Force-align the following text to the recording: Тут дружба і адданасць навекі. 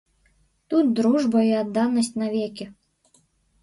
Тут 0.73 0.85
дружба 1.01 1.45
і 1.51 1.55
адданасць 1.61 2.13
навекі. 2.21 2.65